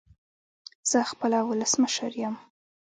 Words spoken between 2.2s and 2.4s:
يم